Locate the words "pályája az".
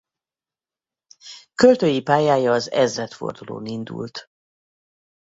2.01-2.71